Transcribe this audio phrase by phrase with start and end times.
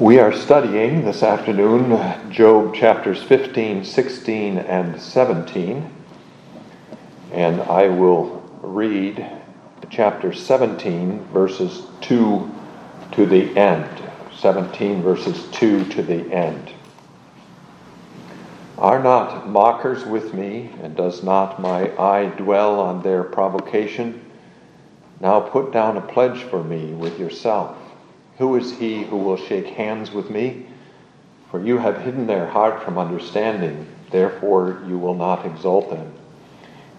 [0.00, 5.90] We are studying this afternoon uh, Job chapters 15, 16, and 17.
[7.32, 9.30] And I will read
[9.90, 12.50] chapter 17, verses 2
[13.12, 14.02] to the end.
[14.38, 16.72] 17, verses 2 to the end.
[18.78, 24.24] Are not mockers with me, and does not my eye dwell on their provocation?
[25.20, 27.76] Now put down a pledge for me with yourself.
[28.40, 30.66] Who is he who will shake hands with me?
[31.50, 36.10] For you have hidden their heart from understanding, therefore you will not exalt them.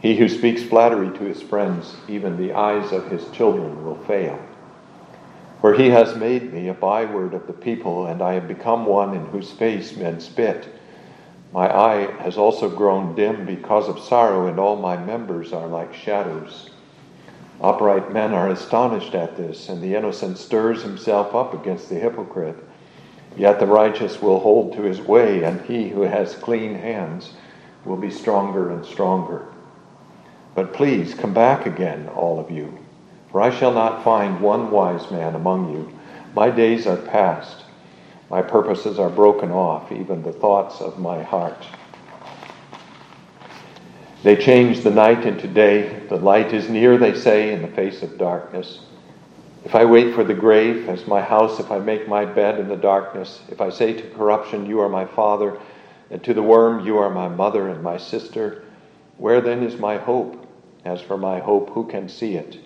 [0.03, 4.39] He who speaks flattery to his friends, even the eyes of his children will fail.
[5.61, 9.15] For he has made me a byword of the people, and I have become one
[9.15, 10.67] in whose face men spit.
[11.53, 15.95] My eye has also grown dim because of sorrow, and all my members are like
[15.95, 16.70] shadows.
[17.61, 22.57] Upright men are astonished at this, and the innocent stirs himself up against the hypocrite.
[23.37, 27.33] Yet the righteous will hold to his way, and he who has clean hands
[27.85, 29.45] will be stronger and stronger.
[30.55, 32.77] But please come back again, all of you,
[33.31, 35.91] for I shall not find one wise man among you.
[36.33, 37.63] My days are past,
[38.29, 41.65] my purposes are broken off, even the thoughts of my heart.
[44.23, 46.05] They change the night into day.
[46.07, 48.81] The light is near, they say, in the face of darkness.
[49.65, 52.67] If I wait for the grave as my house, if I make my bed in
[52.67, 55.59] the darkness, if I say to corruption, You are my father,
[56.11, 58.63] and to the worm, You are my mother and my sister,
[59.17, 60.47] where then is my hope?
[60.85, 62.57] As for my hope, who can see it?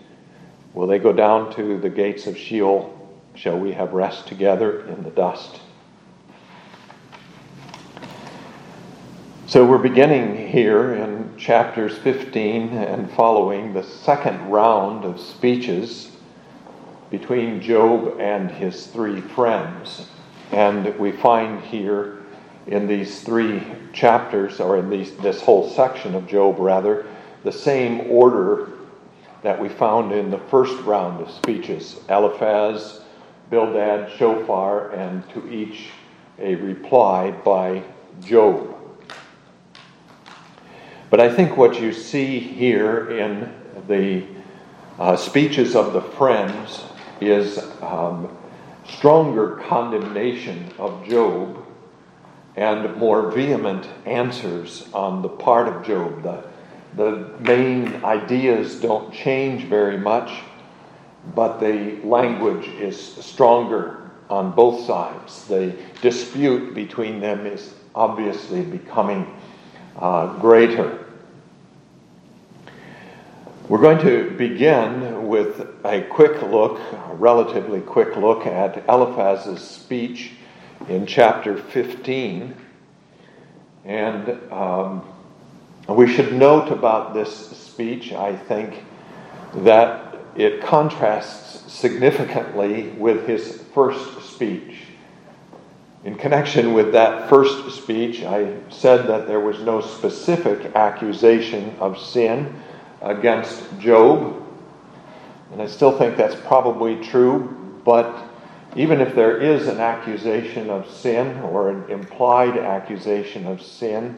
[0.73, 2.91] Will they go down to the gates of Sheol?
[3.33, 5.59] Shall we have rest together in the dust?
[9.47, 16.11] So we're beginning here in chapters 15 and following the second round of speeches
[17.09, 20.07] between Job and his three friends.
[20.51, 22.23] And we find here
[22.67, 23.63] in these three
[23.93, 27.05] chapters, or in these, this whole section of Job, rather,
[27.43, 28.71] the same order
[29.43, 33.01] that we found in the first round of speeches Eliphaz,
[33.51, 35.89] Bildad, Zophar, and to each
[36.39, 37.83] a reply by
[38.21, 38.74] Job.
[41.09, 43.53] But I think what you see here in
[43.87, 44.25] the
[44.97, 46.83] uh, speeches of the friends
[47.21, 48.35] is um,
[48.87, 51.63] stronger condemnation of Job
[52.55, 56.23] and more vehement answers on the part of Job.
[56.23, 56.43] The,
[56.95, 60.31] the main ideas don't change very much,
[61.35, 65.45] but the language is stronger on both sides.
[65.47, 69.35] The dispute between them is obviously becoming
[69.97, 71.05] uh, greater.
[73.67, 80.33] We're going to begin with a quick look, a relatively quick look at Eliphaz's speech
[80.87, 82.55] in chapter 15.
[83.85, 85.03] And um,
[85.87, 88.83] we should note about this speech, I think,
[89.55, 94.75] that it contrasts significantly with his first speech.
[96.05, 101.97] In connection with that first speech, I said that there was no specific accusation of
[101.97, 102.61] sin
[103.01, 104.39] against Job,
[105.51, 108.23] and I still think that's probably true, but
[108.75, 114.15] even if there is an accusation of sin or an implied accusation of sin,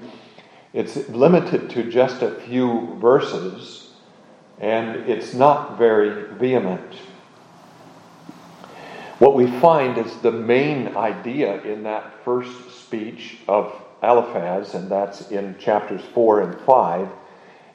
[0.73, 3.91] it's limited to just a few verses,
[4.59, 6.97] and it's not very vehement.
[9.19, 13.73] What we find is the main idea in that first speech of
[14.03, 17.09] Eliphaz, and that's in chapters 4 and 5,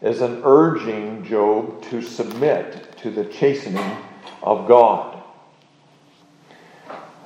[0.02, 3.97] is an urging Job to submit to the chastening
[4.41, 5.20] of God.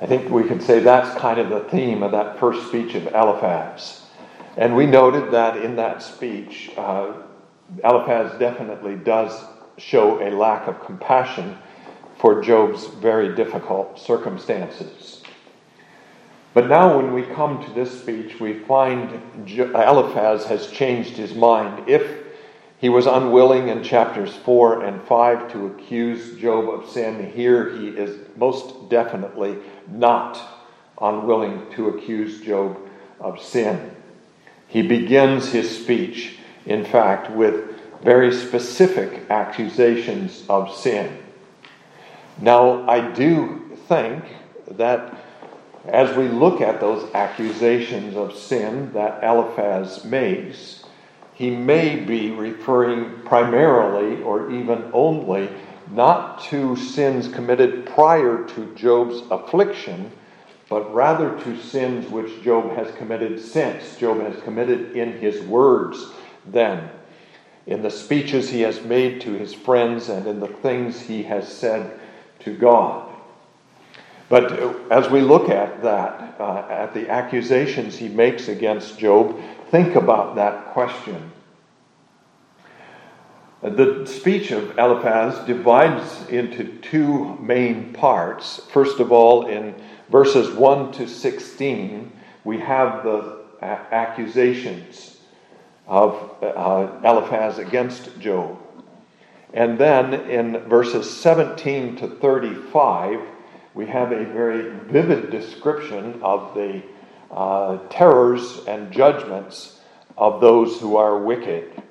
[0.01, 3.05] I think we could say that's kind of the theme of that first speech of
[3.07, 4.01] Eliphaz.
[4.55, 7.13] And we noted that in that speech, uh,
[7.83, 9.43] Eliphaz definitely does
[9.77, 11.55] show a lack of compassion
[12.19, 15.21] for Job's very difficult circumstances.
[16.53, 21.87] But now, when we come to this speech, we find Eliphaz has changed his mind.
[21.87, 22.23] If
[22.79, 27.89] he was unwilling in chapters 4 and 5 to accuse Job of sin, here he
[27.89, 29.57] is most definitely
[29.87, 30.39] not
[30.99, 32.77] unwilling to accuse Job
[33.19, 33.91] of sin.
[34.67, 41.17] He begins his speech, in fact, with very specific accusations of sin.
[42.39, 44.23] Now, I do think
[44.71, 45.15] that
[45.85, 50.83] as we look at those accusations of sin that Eliphaz makes,
[51.33, 55.49] he may be referring primarily or even only
[55.91, 60.11] not to sins committed prior to Job's affliction,
[60.69, 63.95] but rather to sins which Job has committed since.
[63.97, 66.11] Job has committed in his words
[66.45, 66.89] then,
[67.65, 71.47] in the speeches he has made to his friends, and in the things he has
[71.47, 71.99] said
[72.47, 73.13] to God.
[74.29, 79.39] But uh, as we look at that, uh, at the accusations he makes against Job,
[79.69, 81.31] think about that question.
[83.61, 88.61] The speech of Eliphaz divides into two main parts.
[88.71, 89.73] First of all, in
[90.09, 92.11] verses 1 to 16,
[92.43, 95.17] we have the accusations
[95.87, 96.13] of
[96.43, 98.57] uh, Eliphaz against Job.
[99.53, 103.21] And then in verses 17 to 35,
[103.73, 106.81] we have a very vivid description of the
[107.31, 109.79] uh, terrors and judgments
[110.17, 111.83] of those who are wicked.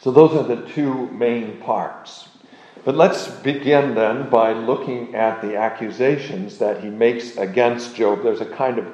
[0.00, 2.28] So, those are the two main parts.
[2.84, 8.22] But let's begin then by looking at the accusations that he makes against Job.
[8.22, 8.86] There's a kind of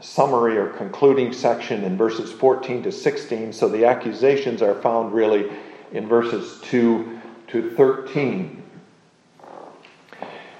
[0.00, 3.52] summary or concluding section in verses 14 to 16.
[3.52, 5.50] So the accusations are found really
[5.94, 8.62] in verses 2 to 13.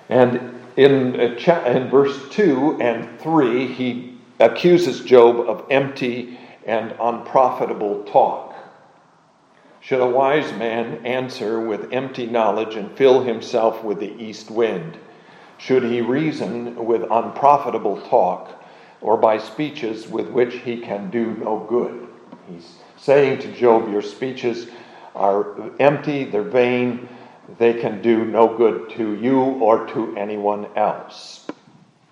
[0.09, 8.05] And in, uh, in verse 2 and 3, he accuses Job of empty and unprofitable
[8.05, 8.55] talk.
[9.81, 14.97] Should a wise man answer with empty knowledge and fill himself with the east wind?
[15.59, 18.63] Should he reason with unprofitable talk,
[19.01, 22.09] or by speeches with which he can do no good?
[22.49, 24.69] He's saying to Job, Your speeches
[25.15, 27.09] are empty, they're vain,
[27.59, 31.47] they can do no good to you or to anyone else.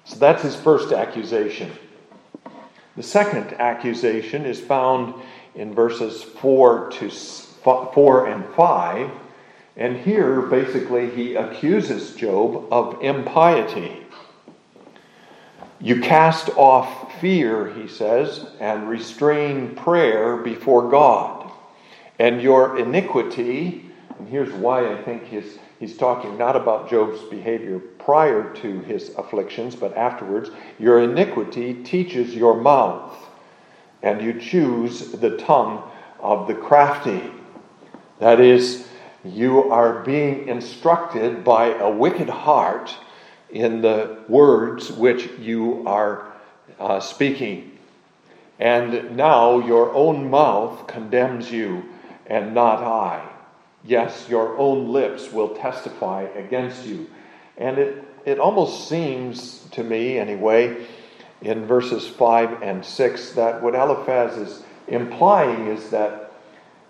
[0.04, 1.70] So that's his first accusation.
[2.96, 5.14] The second accusation is found
[5.54, 9.10] in verses 4 to 4 and 5.
[9.76, 14.06] And here, basically, he accuses Job of impiety.
[15.80, 21.41] You cast off fear, he says, and restrain prayer before God.
[22.22, 27.80] And your iniquity, and here's why I think his, he's talking not about Job's behavior
[27.80, 30.48] prior to his afflictions, but afterwards.
[30.78, 33.12] Your iniquity teaches your mouth,
[34.04, 35.82] and you choose the tongue
[36.20, 37.28] of the crafty.
[38.20, 38.86] That is,
[39.24, 42.94] you are being instructed by a wicked heart
[43.50, 46.32] in the words which you are
[46.78, 47.76] uh, speaking.
[48.60, 51.82] And now your own mouth condemns you,
[52.32, 53.28] and not I.
[53.84, 57.10] Yes, your own lips will testify against you.
[57.58, 60.86] And it, it almost seems to me, anyway,
[61.42, 66.32] in verses 5 and 6, that what Eliphaz is implying is that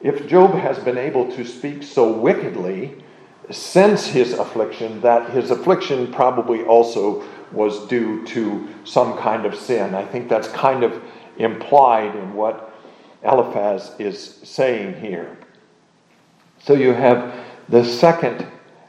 [0.00, 3.02] if Job has been able to speak so wickedly
[3.50, 9.96] since his affliction, that his affliction probably also was due to some kind of sin.
[9.96, 11.02] I think that's kind of
[11.36, 12.71] implied in what
[13.24, 15.36] Eliphaz is saying here.
[16.62, 17.34] So you have
[17.68, 18.46] the second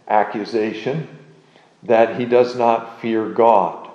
[0.07, 1.07] accusation
[1.83, 3.89] that he does not fear God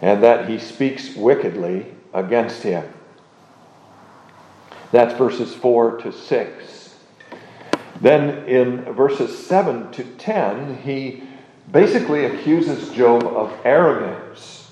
[0.00, 2.84] and that he speaks wickedly against him.
[4.92, 6.94] That's verses 4 to 6.
[8.00, 11.24] Then in verses 7 to 10, he
[11.70, 14.63] basically accuses Job of arrogance.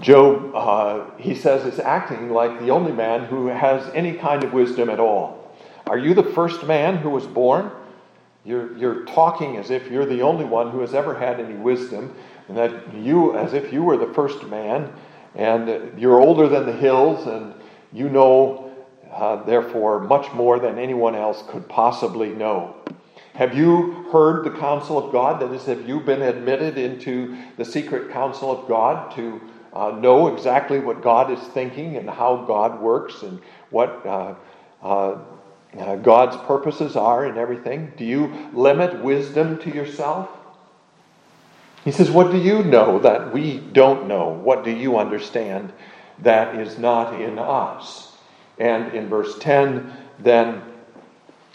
[0.00, 4.52] Job, uh, he says, is acting like the only man who has any kind of
[4.52, 5.54] wisdom at all.
[5.86, 7.70] Are you the first man who was born?
[8.44, 12.14] You're, you're talking as if you're the only one who has ever had any wisdom,
[12.48, 14.92] and that you, as if you were the first man,
[15.34, 17.54] and you're older than the hills, and
[17.92, 18.70] you know,
[19.12, 22.76] uh, therefore, much more than anyone else could possibly know.
[23.34, 25.40] Have you heard the counsel of God?
[25.40, 29.40] That is, have you been admitted into the secret counsel of God to
[29.76, 33.40] uh, know exactly what God is thinking and how God works and
[33.70, 34.34] what uh,
[34.82, 35.18] uh,
[35.78, 37.92] uh God's purposes are and everything?
[37.96, 40.30] Do you limit wisdom to yourself?
[41.84, 44.30] He says, What do you know that we don't know?
[44.30, 45.72] What do you understand
[46.20, 48.16] that is not in us.
[48.58, 50.62] And in verse 10, then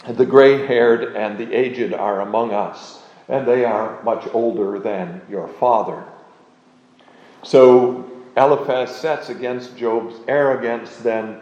[0.08, 5.20] the gray haired and the aged are among us, and they are much older than
[5.28, 6.04] your father.
[7.42, 11.40] So Eliphaz sets against Job's arrogance then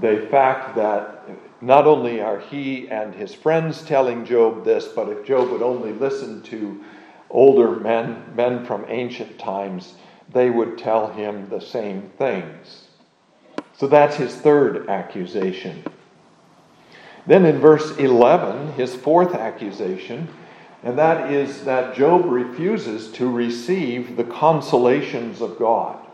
[0.00, 1.28] the fact that
[1.60, 5.92] not only are he and his friends telling Job this, but if Job would only
[5.92, 6.84] listen to
[7.30, 9.94] older men, men from ancient times,
[10.32, 12.88] they would tell him the same things.
[13.78, 15.84] So that's his third accusation.
[17.26, 20.28] Then in verse 11, his fourth accusation,
[20.82, 26.05] and that is that Job refuses to receive the consolations of God.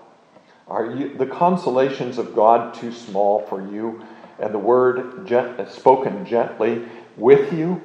[0.73, 4.03] Are you, the consolations of God too small for you,
[4.39, 6.89] and the word gent, uh, spoken gently
[7.19, 7.79] with you?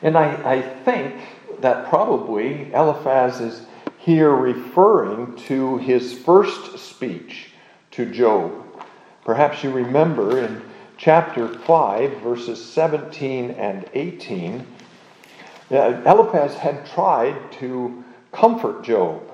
[0.00, 1.16] And I, I think
[1.58, 3.62] that probably Eliphaz is
[3.98, 7.50] here referring to his first speech
[7.90, 8.52] to Job.
[9.24, 10.62] Perhaps you remember in
[10.98, 14.64] chapter 5, verses 17 and 18,
[15.72, 15.74] uh,
[16.06, 19.33] Eliphaz had tried to comfort Job.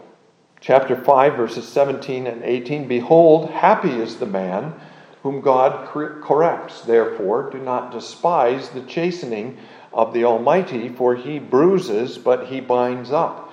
[0.61, 4.75] Chapter 5, verses 17 and 18 Behold, happy is the man
[5.23, 6.83] whom God corrects.
[6.83, 9.57] Therefore, do not despise the chastening
[9.93, 13.53] of the Almighty, for he bruises, but he binds up.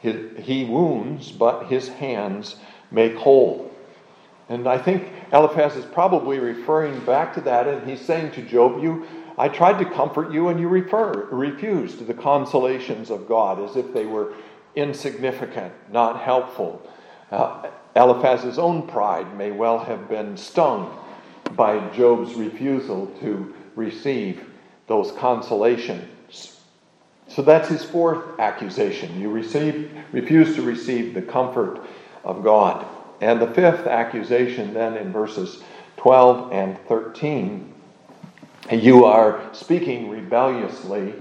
[0.00, 2.56] He wounds, but his hands
[2.90, 3.70] make whole.
[4.50, 8.82] And I think Eliphaz is probably referring back to that, and he's saying to Job,
[8.82, 13.76] You I tried to comfort you, and you refer, refused the consolations of God as
[13.76, 14.34] if they were
[14.76, 16.82] insignificant, not helpful.
[17.30, 20.98] Uh, Eliphaz's own pride may well have been stung
[21.52, 24.44] by Job's refusal to receive
[24.86, 26.60] those consolations.
[27.28, 29.20] So that's his fourth accusation.
[29.20, 31.80] You receive, refuse to receive the comfort
[32.22, 32.86] of God.
[33.20, 35.62] And the fifth accusation, then in verses
[35.96, 37.72] 12 and 13,
[38.72, 41.14] you are speaking rebelliously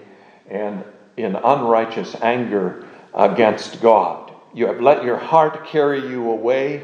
[0.49, 0.83] and
[1.17, 4.31] in unrighteous anger against God.
[4.53, 6.83] You have let your heart carry you away,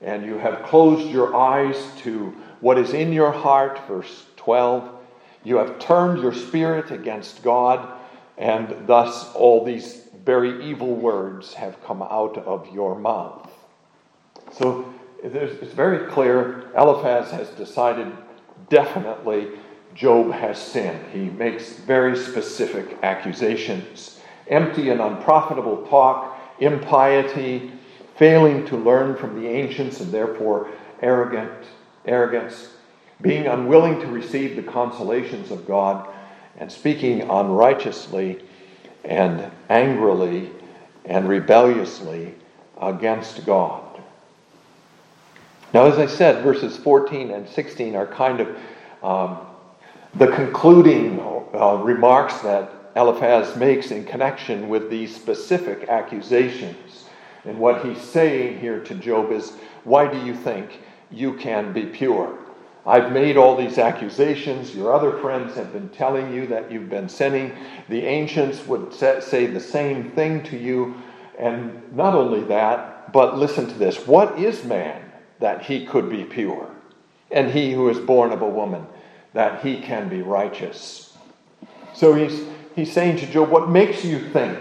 [0.00, 3.80] and you have closed your eyes to what is in your heart.
[3.86, 4.90] Verse 12.
[5.44, 7.88] You have turned your spirit against God,
[8.36, 13.48] and thus all these very evil words have come out of your mouth.
[14.52, 18.12] So it's very clear Eliphaz has decided
[18.68, 19.48] definitely
[19.94, 21.04] Job has sinned.
[21.12, 24.15] He makes very specific accusations
[24.48, 27.70] empty and unprofitable talk, impiety,
[28.16, 30.70] failing to learn from the ancients and therefore
[31.02, 31.52] arrogant,
[32.06, 32.70] arrogance,
[33.20, 36.08] being unwilling to receive the consolations of God,
[36.58, 38.42] and speaking unrighteously
[39.04, 40.50] and angrily
[41.04, 42.34] and rebelliously
[42.80, 43.82] against God.
[45.72, 48.56] Now, as I said, verses 14 and 16 are kind of
[49.02, 49.38] um,
[50.14, 57.04] the concluding uh, remarks that Eliphaz makes in connection with these specific accusations.
[57.44, 59.52] And what he's saying here to Job is,
[59.84, 62.38] Why do you think you can be pure?
[62.86, 64.74] I've made all these accusations.
[64.74, 67.52] Your other friends have been telling you that you've been sinning.
[67.88, 70.94] The ancients would say the same thing to you.
[71.38, 75.02] And not only that, but listen to this What is man
[75.40, 76.70] that he could be pure?
[77.30, 78.86] And he who is born of a woman
[79.32, 81.14] that he can be righteous.
[81.92, 84.58] So he's, he's saying to Job, What makes you think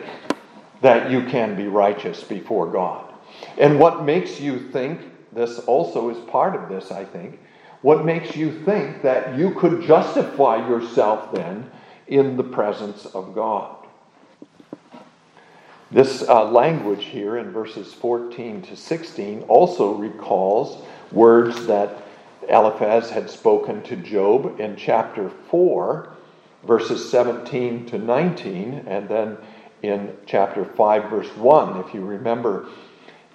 [0.82, 3.14] that you can be righteous before God?
[3.60, 7.40] And what makes you think, this also is part of this, I think,
[7.82, 11.70] what makes you think that you could justify yourself then
[12.08, 13.76] in the presence of God?
[15.92, 22.04] This uh, language here in verses 14 to 16 also recalls words that
[22.50, 26.15] Eliphaz had spoken to Job in chapter 4,
[26.66, 29.38] verses 17 to 19, and then
[29.82, 31.78] in chapter 5, verse 1.
[31.82, 32.68] If you remember,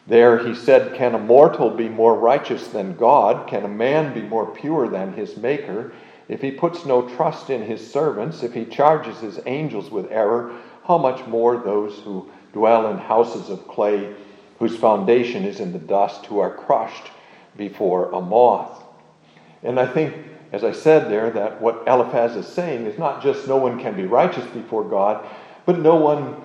[0.07, 3.49] there he said, Can a mortal be more righteous than God?
[3.49, 5.93] Can a man be more pure than his Maker?
[6.29, 10.53] If he puts no trust in his servants, if he charges his angels with error,
[10.85, 14.15] how much more those who dwell in houses of clay,
[14.59, 17.11] whose foundation is in the dust, who are crushed
[17.57, 18.83] before a moth?
[19.63, 20.15] And I think,
[20.53, 23.95] as I said there, that what Eliphaz is saying is not just no one can
[23.95, 25.25] be righteous before God,
[25.65, 26.37] but no one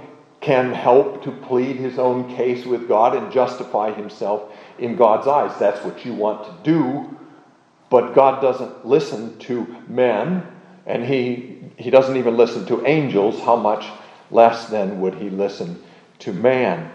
[0.41, 5.57] can help to plead his own case with God and justify himself in God's eyes.
[5.57, 7.17] That's what you want to do,
[7.89, 10.45] but God doesn't listen to men,
[10.85, 13.39] and he, he doesn't even listen to angels.
[13.41, 13.87] How much
[14.29, 15.81] less then would he listen
[16.19, 16.91] to man?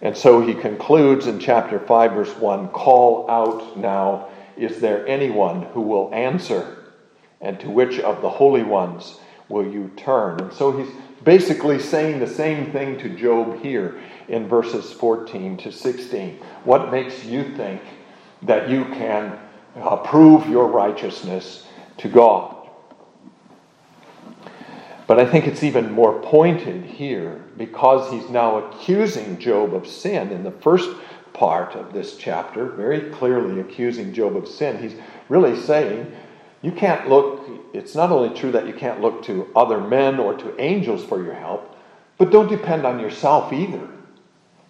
[0.00, 5.62] And so he concludes in chapter 5, verse 1 Call out now is there anyone
[5.62, 6.78] who will answer?
[7.40, 9.18] And to which of the holy ones
[9.48, 10.40] will you turn?
[10.40, 10.92] And so he's
[11.24, 16.38] basically saying the same thing to Job here in verses 14 to 16.
[16.64, 17.80] What makes you think
[18.42, 19.38] that you can
[20.04, 21.66] prove your righteousness
[21.98, 22.56] to God?
[25.06, 30.30] But I think it's even more pointed here because he's now accusing Job of sin
[30.30, 30.88] in the first
[31.34, 34.78] part of this chapter, very clearly accusing Job of sin.
[34.78, 34.94] He's
[35.28, 36.12] really saying,
[36.62, 40.34] You can't look, it's not only true that you can't look to other men or
[40.34, 41.76] to angels for your help,
[42.18, 43.88] but don't depend on yourself either.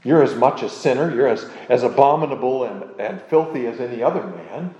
[0.05, 4.25] You're as much a sinner, you're as, as abominable and, and filthy as any other
[4.25, 4.75] man.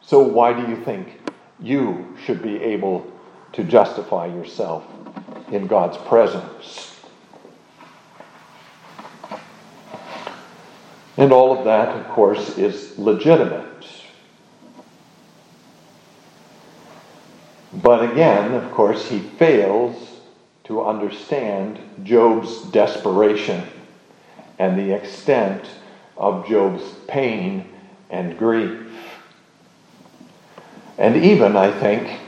[0.00, 1.20] So why do you think
[1.60, 3.10] you should be able
[3.52, 4.84] to justify yourself
[5.50, 6.87] in God's presence?
[11.18, 13.64] And all of that, of course, is legitimate.
[17.72, 20.20] But again, of course, he fails
[20.64, 23.64] to understand Job's desperation
[24.60, 25.64] and the extent
[26.16, 27.68] of Job's pain
[28.10, 28.88] and grief.
[30.98, 32.20] And even, I think,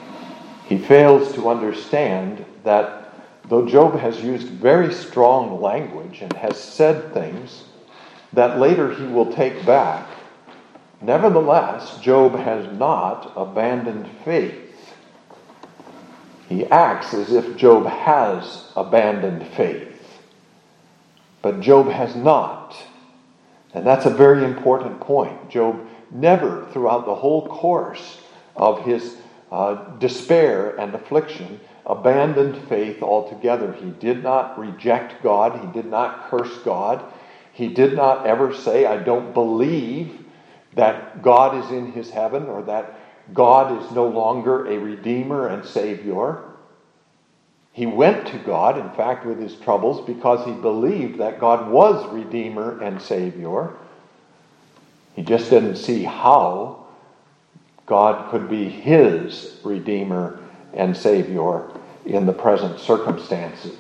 [0.67, 3.15] he fails to understand that
[3.49, 7.65] though Job has used very strong language and has said things
[8.33, 10.09] that later he will take back,
[11.01, 14.67] nevertheless, Job has not abandoned faith.
[16.49, 20.21] He acts as if Job has abandoned faith.
[21.43, 22.77] But Job has not.
[23.73, 25.49] And that's a very important point.
[25.49, 28.21] Job never, throughout the whole course
[28.57, 29.17] of his
[29.51, 33.73] uh, despair and affliction, abandoned faith altogether.
[33.73, 37.03] He did not reject God, he did not curse God,
[37.61, 40.19] he did not ever say, I don't believe
[40.75, 42.95] that God is in his heaven or that
[43.35, 46.43] God is no longer a redeemer and savior.
[47.73, 52.07] He went to God, in fact, with his troubles because he believed that God was
[52.13, 53.71] Redeemer and Savior.
[55.15, 56.87] He just didn't see how
[57.87, 60.41] God could be his Redeemer
[60.75, 61.71] and Savior
[62.07, 63.77] in the present circumstances.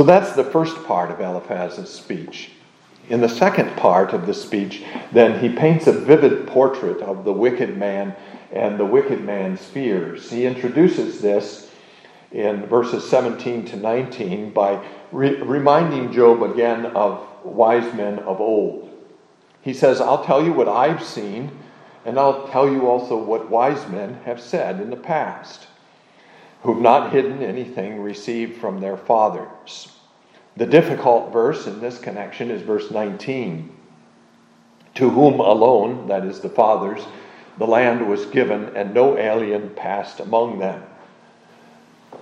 [0.00, 2.52] So that's the first part of Eliphaz's speech.
[3.10, 7.34] In the second part of the speech, then he paints a vivid portrait of the
[7.34, 8.16] wicked man
[8.50, 10.30] and the wicked man's fears.
[10.30, 11.70] He introduces this
[12.32, 18.88] in verses 17 to 19 by re- reminding Job again of wise men of old.
[19.60, 21.50] He says, I'll tell you what I've seen,
[22.06, 25.66] and I'll tell you also what wise men have said in the past,
[26.62, 29.92] who've not hidden anything received from their fathers.
[30.56, 33.76] The difficult verse in this connection is verse 19.
[34.96, 37.02] To whom alone, that is the fathers,
[37.58, 40.82] the land was given, and no alien passed among them.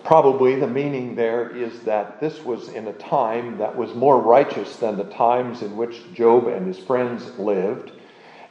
[0.05, 4.77] Probably the meaning there is that this was in a time that was more righteous
[4.77, 7.93] than the times in which Job and his friends lived.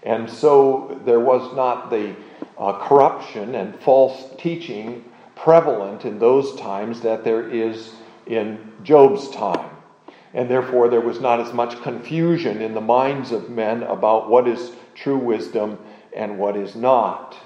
[0.04, 2.16] And so there was not the
[2.58, 5.06] uh, corruption and false teaching
[5.38, 7.94] prevalent in those times that there is
[8.26, 9.70] in Job's time.
[10.34, 14.48] And therefore, there was not as much confusion in the minds of men about what
[14.48, 15.80] is true wisdom
[16.16, 17.38] and what is not.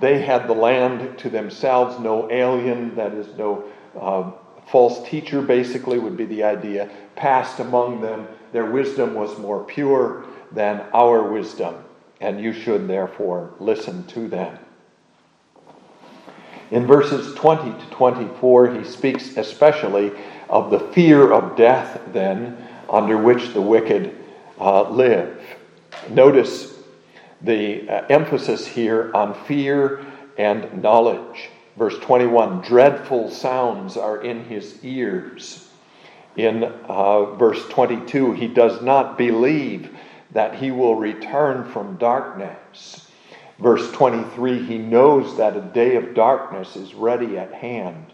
[0.00, 3.64] They had the land to themselves, no alien, that is, no
[3.98, 4.30] uh,
[4.66, 8.26] false teacher, basically, would be the idea, passed among them.
[8.52, 11.76] Their wisdom was more pure than our wisdom,
[12.20, 14.58] and you should therefore listen to them.
[16.70, 20.12] In verses 20 to 24, he speaks especially
[20.48, 22.56] of the fear of death, then,
[22.88, 24.16] under which the wicked
[24.60, 25.40] uh, live.
[26.10, 26.74] Notice
[27.42, 30.04] the uh, emphasis here on fear
[30.38, 31.50] and knowledge.
[31.76, 35.68] Verse 21 dreadful sounds are in his ears.
[36.36, 39.96] In uh, verse 22, he does not believe
[40.32, 43.03] that he will return from darkness.
[43.58, 48.06] Verse 23, he knows that a day of darkness is ready at hand.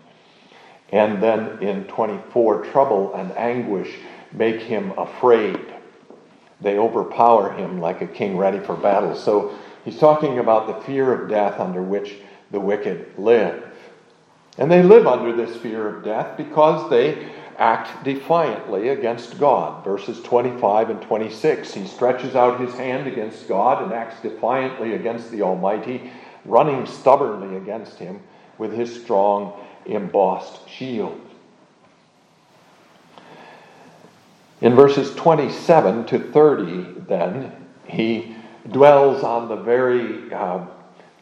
[0.90, 3.94] And then in 24, trouble and anguish
[4.32, 5.60] make him afraid.
[6.60, 9.14] They overpower him like a king ready for battle.
[9.14, 12.16] So he's talking about the fear of death under which
[12.50, 13.64] the wicked live.
[14.58, 19.84] And they live under this fear of death because they act defiantly against God.
[19.84, 25.30] Verses 25 and 26 He stretches out his hand against God and acts defiantly against
[25.30, 26.10] the Almighty,
[26.44, 28.20] running stubbornly against him
[28.58, 29.52] with his strong
[29.86, 31.20] embossed shield.
[34.62, 37.52] In verses 27 to 30, then,
[37.86, 38.36] he
[38.70, 40.66] dwells on the very uh,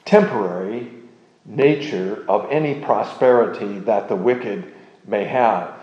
[0.04, 0.92] temporary
[1.44, 4.74] nature of any prosperity that the wicked
[5.06, 5.77] may have.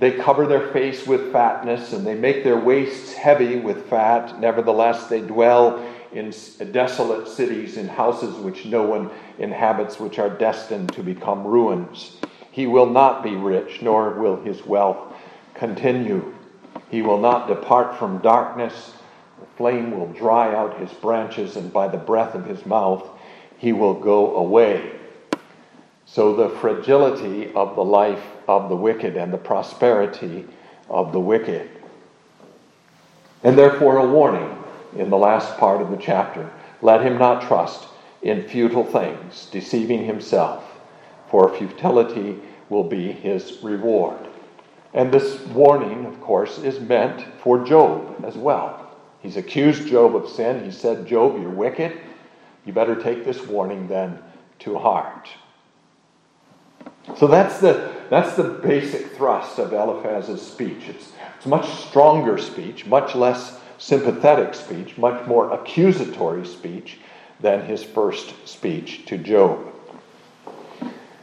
[0.00, 4.40] They cover their face with fatness and they make their waists heavy with fat.
[4.40, 6.32] Nevertheless, they dwell in
[6.72, 12.16] desolate cities, in houses which no one inhabits, which are destined to become ruins.
[12.50, 15.14] He will not be rich, nor will his wealth
[15.54, 16.34] continue.
[16.88, 18.94] He will not depart from darkness.
[19.38, 23.06] The flame will dry out his branches, and by the breath of his mouth
[23.58, 24.99] he will go away.
[26.12, 30.44] So, the fragility of the life of the wicked and the prosperity
[30.88, 31.70] of the wicked.
[33.44, 34.58] And therefore, a warning
[34.96, 36.50] in the last part of the chapter
[36.82, 37.86] let him not trust
[38.22, 40.80] in futile things, deceiving himself,
[41.30, 44.18] for futility will be his reward.
[44.92, 48.90] And this warning, of course, is meant for Job as well.
[49.20, 50.64] He's accused Job of sin.
[50.64, 51.96] He said, Job, you're wicked.
[52.66, 54.18] You better take this warning then
[54.60, 55.28] to heart.
[57.16, 60.88] So that's the, that's the basic thrust of Eliphaz's speech.
[60.88, 66.98] It's, it's much stronger speech, much less sympathetic speech, much more accusatory speech
[67.40, 69.72] than his first speech to Job.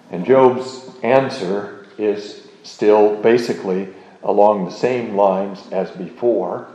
[0.10, 3.90] And Job's answer is still basically
[4.24, 6.68] along the same lines as before,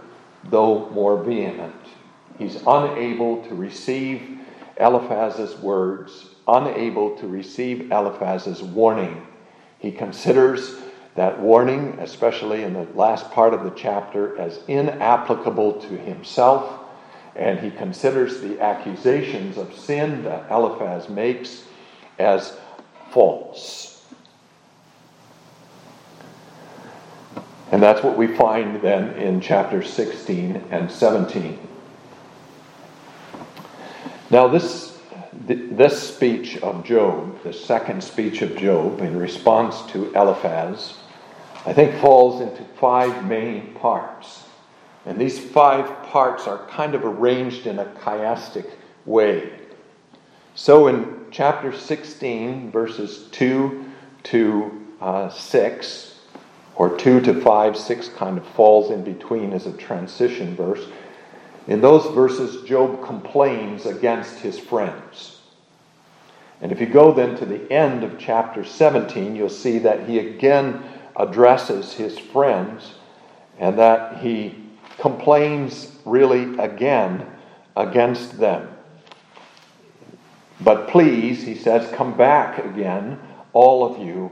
[0.45, 1.75] though more vehement.
[2.39, 4.39] He's unable to receive
[4.79, 9.27] Eliphaz's words, unable to receive Eliphaz's warning.
[9.79, 10.77] He considers
[11.15, 16.81] that warning, especially in the last part of the chapter, as inapplicable to himself,
[17.37, 21.65] and he considers the accusations of sin that Eliphaz makes
[22.19, 22.57] as
[23.11, 23.93] false.
[27.73, 31.69] And that's what we find then in chapter 16 and 17.
[34.31, 34.92] Now, this,
[35.47, 40.95] this speech of Job, the second speech of Job in response to Eliphaz,
[41.67, 44.45] I think falls into five main parts.
[45.05, 48.71] And these five parts are kind of arranged in a chiastic
[49.05, 49.53] way.
[50.55, 53.85] So in chapter 16, verses 2
[54.25, 56.21] to uh, 6,
[56.77, 60.87] or 2 to 5, 6 kind of falls in between as a transition verse.
[61.67, 65.32] In those verses, Job complains against his friends.
[66.63, 70.21] And if you go then to the end of chapter 17, you'll see that he
[70.21, 70.83] again
[71.17, 72.95] addresses his friends
[73.59, 74.55] and that he
[74.99, 77.27] complains really again
[77.77, 78.69] against them.
[80.61, 83.19] But please, he says, come back again,
[83.53, 84.31] all of you,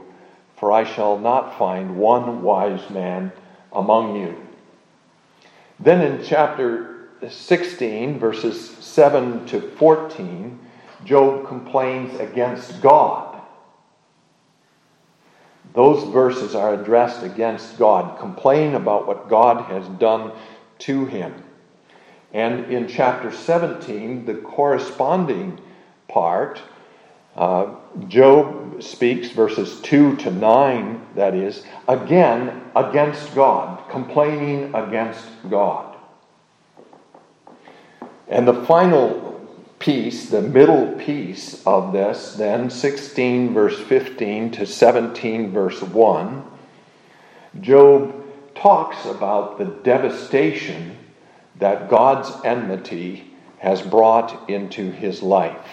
[0.55, 3.33] for I shall not find one wise man
[3.73, 4.41] among you.
[5.79, 10.59] Then in chapter 16, verses 7 to 14,
[11.05, 13.41] Job complains against God.
[15.73, 20.33] Those verses are addressed against God, complain about what God has done
[20.79, 21.43] to him.
[22.33, 25.59] And in chapter 17, the corresponding
[26.07, 26.61] part,
[27.35, 27.75] uh,
[28.07, 35.95] Job speaks, verses 2 to 9, that is, again against God, complaining against God.
[38.27, 39.30] And the final
[39.81, 46.45] piece, the middle piece of this, then 16 verse 15 to 17 verse 1,
[47.59, 48.15] Job
[48.55, 50.97] talks about the devastation
[51.59, 55.67] that God's enmity has brought into his life.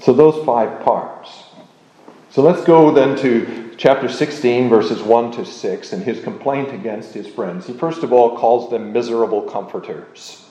[0.00, 1.30] So, those five parts.
[2.30, 7.14] So, let's go then to chapter 16, verses 1 to 6, and his complaint against
[7.14, 7.66] his friends.
[7.66, 10.46] He first of all calls them miserable comforters.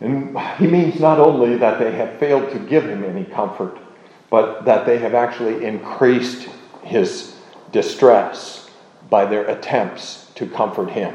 [0.00, 3.76] And he means not only that they have failed to give him any comfort,
[4.30, 6.48] but that they have actually increased
[6.82, 7.36] his
[7.70, 8.70] distress
[9.10, 11.14] by their attempts to comfort him.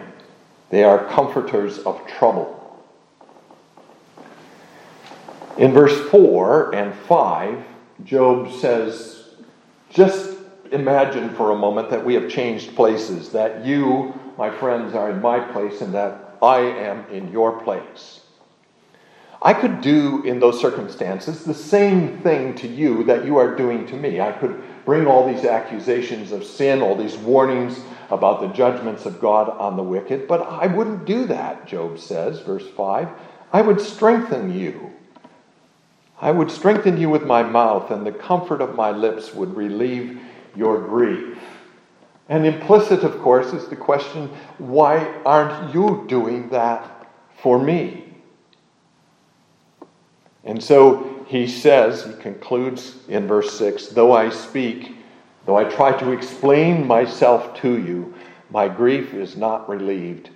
[0.69, 2.55] They are comforters of trouble.
[5.57, 7.63] In verse 4 and 5,
[8.05, 9.18] Job says,
[9.89, 10.37] Just
[10.71, 15.21] imagine for a moment that we have changed places, that you, my friends, are in
[15.21, 18.21] my place and that I am in your place.
[19.41, 23.87] I could do in those circumstances the same thing to you that you are doing
[23.87, 24.19] to me.
[24.19, 27.79] I could bring all these accusations of sin, all these warnings
[28.11, 32.41] about the judgments of God on the wicked, but I wouldn't do that, Job says,
[32.41, 33.07] verse 5.
[33.53, 34.91] I would strengthen you
[36.21, 40.19] I would strengthen you with my mouth, and the comfort of my lips would relieve
[40.55, 41.37] your grief.
[42.27, 47.07] And implicit, of course, is the question why aren't you doing that
[47.41, 48.13] for me?
[50.43, 54.95] And so he says, he concludes in verse 6 though I speak,
[55.45, 58.13] though I try to explain myself to you,
[58.51, 60.29] my grief is not relieved.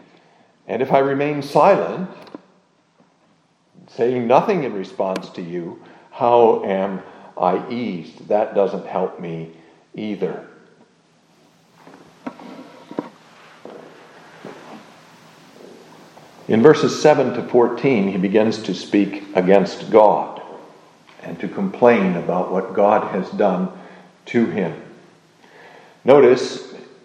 [0.68, 2.10] And if I remain silent,
[3.90, 7.02] saying nothing in response to you, how am
[7.38, 8.28] I eased.
[8.28, 9.52] That doesn't help me
[9.96, 10.48] either.
[16.48, 20.42] In verses 7 to 14, he begins to speak against God
[21.22, 23.72] and to complain about what God has done
[24.28, 24.82] to him.
[26.04, 26.63] Notice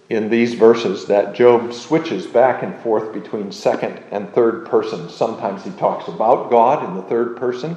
[0.09, 5.09] in these verses that Job switches back and forth between second and third person.
[5.11, 7.77] Sometimes he talks about God in the third person,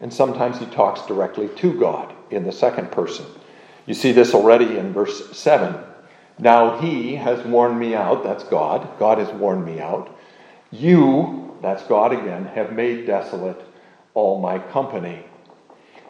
[0.00, 3.26] and sometimes he talks directly to God in the second person.
[3.86, 5.76] You see this already in verse 7.
[6.38, 8.88] Now he has worn me out, that's God.
[8.98, 10.16] God has worn me out.
[10.72, 13.60] You, that's God again, have made desolate
[14.14, 15.24] all my company.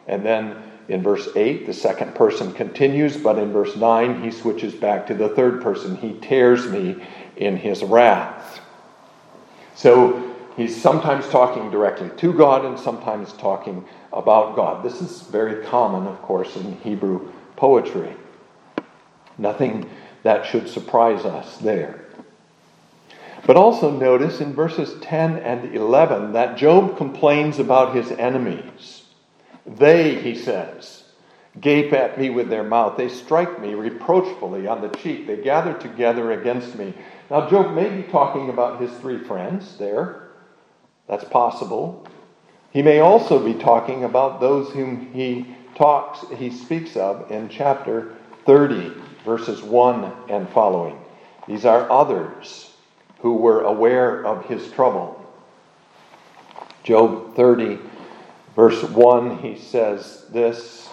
[0.07, 0.55] And then
[0.89, 5.13] in verse 8, the second person continues, but in verse 9, he switches back to
[5.13, 5.95] the third person.
[5.95, 7.05] He tears me
[7.37, 8.59] in his wrath.
[9.75, 14.83] So he's sometimes talking directly to God and sometimes talking about God.
[14.83, 18.13] This is very common, of course, in Hebrew poetry.
[19.37, 19.89] Nothing
[20.23, 22.05] that should surprise us there.
[23.45, 29.02] But also notice in verses 10 and 11 that Job complains about his enemies.
[29.65, 31.03] They, he says,
[31.59, 32.97] gape at me with their mouth.
[32.97, 35.27] They strike me reproachfully on the cheek.
[35.27, 36.93] They gather together against me.
[37.29, 40.29] Now, Job may be talking about his three friends there.
[41.07, 42.07] That's possible.
[42.71, 48.15] He may also be talking about those whom he talks, he speaks of in chapter
[48.45, 50.99] 30, verses 1 and following.
[51.47, 52.75] These are others
[53.19, 55.19] who were aware of his trouble.
[56.83, 57.79] Job 30,
[58.55, 60.89] Verse 1, he says this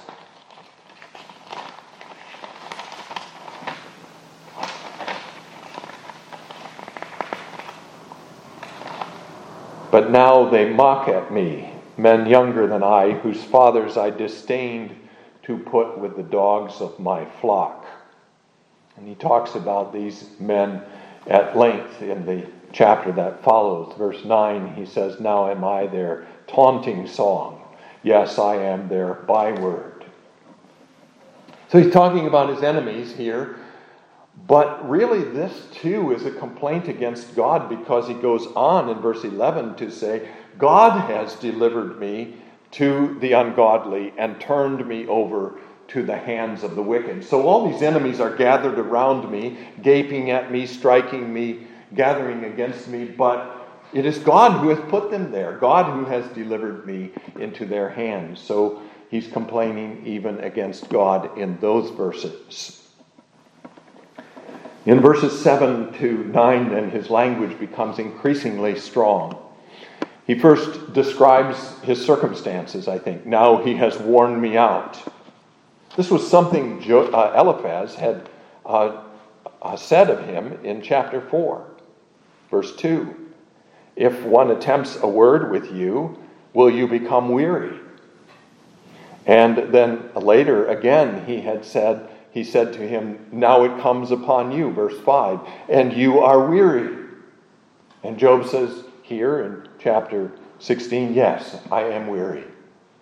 [9.90, 14.94] But now they mock at me, men younger than I, whose fathers I disdained
[15.42, 17.86] to put with the dogs of my flock.
[18.96, 20.82] And he talks about these men
[21.26, 23.94] at length in the chapter that follows.
[23.96, 27.62] Verse 9, he says, Now am I their taunting song.
[28.02, 30.04] Yes, I am their byword.
[31.68, 33.56] So he's talking about his enemies here,
[34.48, 39.22] but really this too is a complaint against God because he goes on in verse
[39.22, 40.28] 11 to say,
[40.58, 42.34] God has delivered me
[42.72, 47.24] to the ungodly and turned me over to the hands of the wicked.
[47.24, 52.88] So all these enemies are gathered around me, gaping at me, striking me, gathering against
[52.88, 53.56] me, but
[53.92, 57.88] it is God who has put them there, God who has delivered me into their
[57.88, 58.40] hands.
[58.40, 62.88] So he's complaining even against God in those verses.
[64.86, 69.36] In verses 7 to 9, then, his language becomes increasingly strong.
[70.26, 73.26] He first describes his circumstances, I think.
[73.26, 74.98] Now he has worn me out.
[75.96, 78.28] This was something uh, Eliphaz had
[78.64, 79.02] uh,
[79.60, 81.66] uh, said of him in chapter 4,
[82.50, 83.16] verse 2.
[83.96, 86.18] If one attempts a word with you,
[86.52, 87.78] will you become weary?
[89.26, 94.52] And then later again, he had said, he said to him, Now it comes upon
[94.52, 96.96] you, verse 5, and you are weary.
[98.02, 102.44] And Job says here in chapter 16, Yes, I am weary.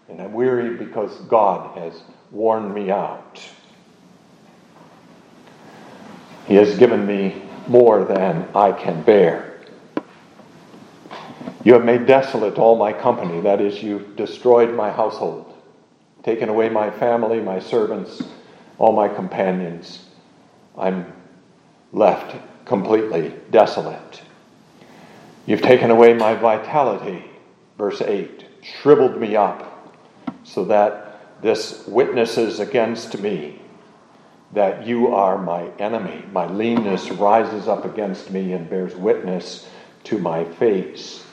[0.09, 3.41] And I'm weary because God has worn me out.
[6.47, 9.61] He has given me more than I can bear.
[11.65, 15.53] You have made desolate all my company, that is, you've destroyed my household,
[16.23, 18.23] taken away my family, my servants,
[18.79, 20.05] all my companions.
[20.77, 21.13] I'm
[21.93, 24.23] left completely desolate.
[25.47, 27.25] You've taken away my vitality,
[27.77, 29.97] verse 8, shriveled me up,
[30.45, 33.61] so that this witnesses against me
[34.53, 36.25] that you are my enemy.
[36.33, 39.69] My leanness rises up against me and bears witness
[40.05, 41.25] to my face.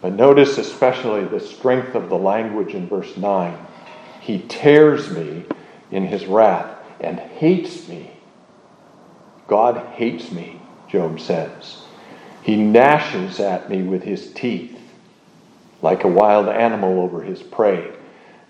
[0.00, 3.56] But notice especially the strength of the language in verse 9.
[4.20, 5.44] He tears me
[5.90, 8.10] in his wrath and hates me.
[9.48, 11.82] God hates me, Job says.
[12.42, 14.78] He gnashes at me with his teeth
[15.82, 17.92] like a wild animal over his prey.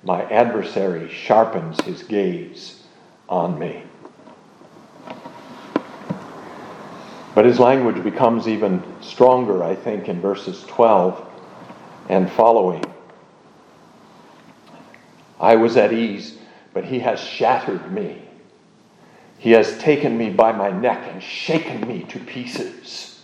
[0.04, 2.82] My adversary sharpens his gaze
[3.28, 3.82] on me.
[7.36, 11.22] But his language becomes even stronger, I think, in verses 12
[12.08, 12.82] and following.
[15.38, 16.38] I was at ease,
[16.72, 18.22] but he has shattered me.
[19.36, 23.20] He has taken me by my neck and shaken me to pieces.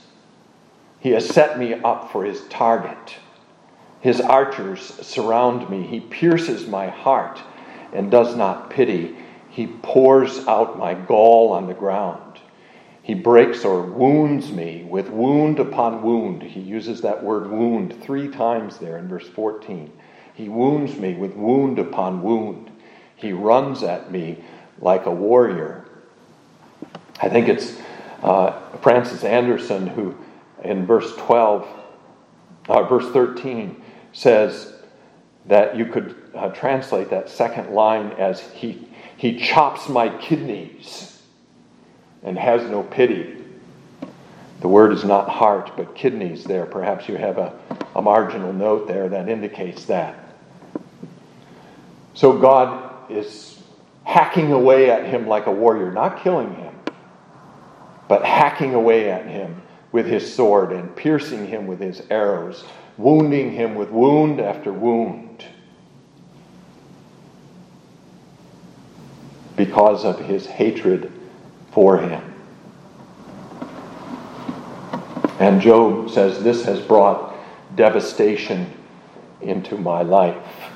[1.00, 3.16] He has set me up for his target.
[4.02, 5.84] His archers surround me.
[5.86, 7.40] He pierces my heart
[7.94, 9.16] and does not pity.
[9.48, 12.21] He pours out my gall on the ground.
[13.12, 16.42] He breaks or wounds me with wound upon wound.
[16.42, 19.92] He uses that word wound three times there in verse 14.
[20.32, 22.70] He wounds me with wound upon wound.
[23.14, 24.42] He runs at me
[24.78, 25.84] like a warrior.
[27.20, 27.76] I think it's
[28.22, 30.16] uh, Francis Andersen who,
[30.64, 31.68] in verse 12,
[32.70, 33.76] uh, verse 13,
[34.14, 34.72] says
[35.44, 41.11] that you could uh, translate that second line as he, he chops my kidneys
[42.22, 43.36] and has no pity.
[44.60, 46.66] The word is not heart, but kidneys there.
[46.66, 47.58] Perhaps you have a,
[47.96, 50.18] a marginal note there that indicates that.
[52.14, 53.60] So God is
[54.04, 56.74] hacking away at him like a warrior, not killing him,
[58.08, 62.64] but hacking away at him with his sword and piercing him with his arrows,
[62.96, 65.44] wounding him with wound after wound
[69.56, 71.12] because of his hatred
[71.72, 72.22] for him.
[75.38, 77.34] And Job says, This has brought
[77.74, 78.72] devastation
[79.40, 80.70] into my life.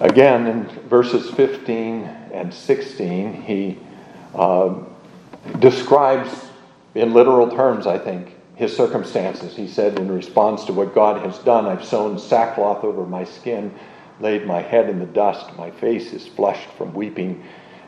[0.00, 3.78] Again, in verses 15 and 16, he
[4.34, 4.74] uh,
[5.60, 6.46] describes
[6.94, 9.56] in literal terms, I think, his circumstances.
[9.56, 13.74] He said, in response to what God has done, I've sewn sackcloth over my skin,
[14.20, 17.42] laid my head in the dust, my face is flushed from weeping,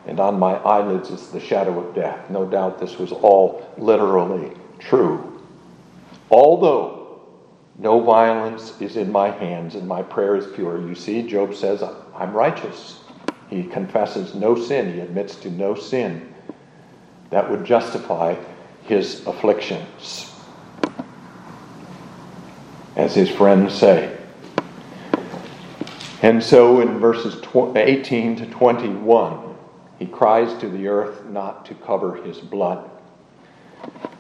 [0.07, 2.29] and on my eyelids is the shadow of death.
[2.31, 5.43] No doubt this was all literally true.
[6.31, 7.21] Although
[7.79, 10.81] no violence is in my hands and my prayer is pure.
[10.81, 11.83] You see, Job says,
[12.15, 13.01] I'm righteous.
[13.49, 16.35] He confesses no sin, he admits to no sin
[17.31, 18.37] that would justify
[18.85, 20.33] his afflictions.
[22.97, 24.17] As his friends say.
[26.23, 29.54] And so in verses 18 to 21,
[29.99, 32.91] he cries to the earth not to cover his blood.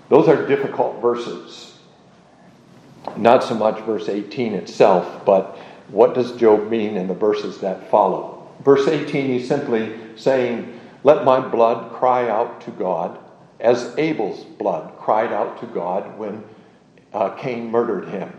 [0.09, 1.79] Those are difficult verses.
[3.17, 5.59] Not so much verse 18 itself, but
[5.89, 8.49] what does Job mean in the verses that follow?
[8.65, 13.19] Verse 18, he's simply saying, Let my blood cry out to God
[13.61, 16.43] as Abel's blood cried out to God when
[17.13, 18.33] uh, Cain murdered him.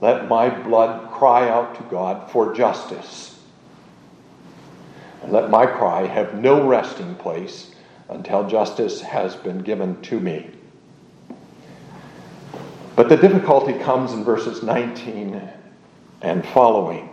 [0.00, 3.38] Let my blood cry out to God for justice.
[5.22, 7.74] And let my cry have no resting place
[8.08, 10.50] until justice has been given to me.
[12.94, 15.48] But the difficulty comes in verses 19
[16.20, 17.08] and following.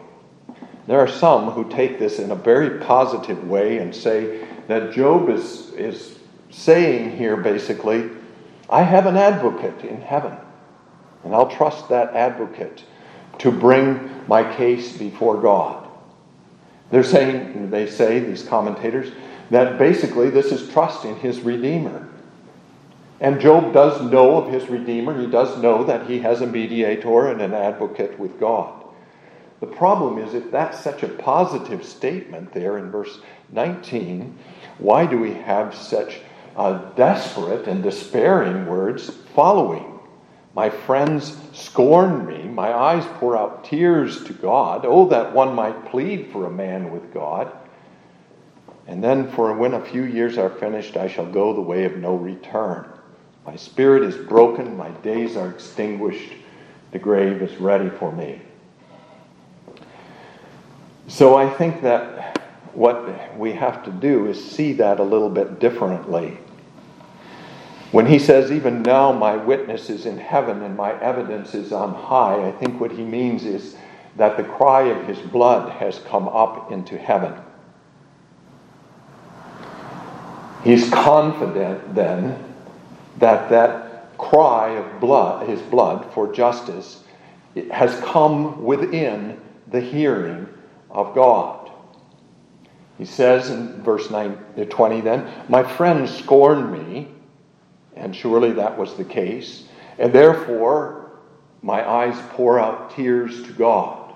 [0.87, 5.29] There are some who take this in a very positive way and say that Job
[5.29, 6.19] is, is
[6.49, 8.09] saying here basically,
[8.69, 10.35] I have an advocate in heaven,
[11.23, 12.83] and I'll trust that advocate
[13.39, 15.88] to bring my case before God.
[16.91, 19.11] They're saying, they say, these commentators,
[19.49, 22.07] that basically this is trusting his Redeemer.
[23.19, 25.19] And Job does know of his Redeemer.
[25.19, 28.85] He does know that he has a mediator and an advocate with God.
[29.59, 33.19] The problem is, if that's such a positive statement there in verse
[33.51, 34.37] 19,
[34.77, 36.21] why do we have such
[36.55, 39.98] uh, desperate and despairing words following.
[40.59, 42.43] My friends scorn me.
[42.43, 44.83] My eyes pour out tears to God.
[44.85, 47.49] Oh, that one might plead for a man with God.
[48.85, 51.95] And then, for when a few years are finished, I shall go the way of
[51.95, 52.91] no return.
[53.45, 54.75] My spirit is broken.
[54.75, 56.33] My days are extinguished.
[56.91, 58.41] The grave is ready for me.
[61.07, 62.37] So I think that
[62.73, 66.37] what we have to do is see that a little bit differently.
[67.91, 71.93] When he says, Even now my witness is in heaven and my evidence is on
[71.93, 73.75] high, I think what he means is
[74.15, 77.33] that the cry of his blood has come up into heaven.
[80.63, 82.43] He's confident then
[83.17, 87.03] that that cry of blood, his blood for justice,
[87.71, 89.39] has come within
[89.71, 90.47] the hearing
[90.91, 91.71] of God.
[92.97, 94.37] He says in verse 9,
[94.69, 97.07] 20 then, My friends scorn me
[97.99, 99.65] and surely that was the case.
[99.97, 101.11] And therefore,
[101.61, 104.13] my eyes pour out tears to God.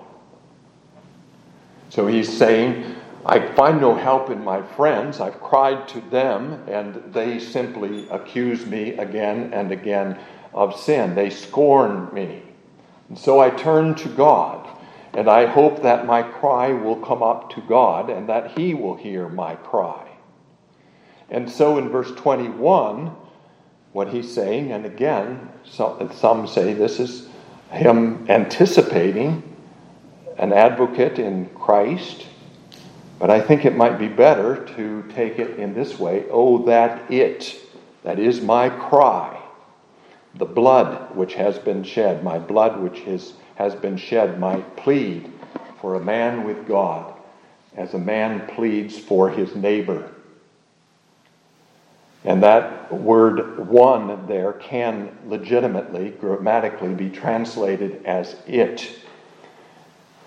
[1.89, 5.19] So he's saying, I find no help in my friends.
[5.19, 10.19] I've cried to them, and they simply accuse me again and again
[10.53, 11.15] of sin.
[11.15, 12.43] They scorn me.
[13.09, 14.67] And so I turn to God,
[15.13, 18.95] and I hope that my cry will come up to God and that He will
[18.95, 20.09] hear my cry.
[21.29, 23.15] And so in verse 21,
[23.93, 24.71] what he's saying.
[24.71, 27.27] And again, some say this is
[27.71, 29.43] him anticipating
[30.37, 32.25] an advocate in Christ,
[33.19, 37.09] but I think it might be better to take it in this way Oh, that
[37.11, 37.55] it,
[38.03, 39.39] that is my cry,
[40.35, 45.31] the blood which has been shed, my blood which is, has been shed, might plead
[45.79, 47.13] for a man with God
[47.75, 50.12] as a man pleads for his neighbor.
[52.25, 58.97] And that word one there can legitimately, grammatically, be translated as it,